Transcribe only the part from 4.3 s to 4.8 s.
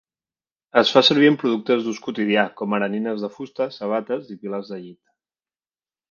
i pilars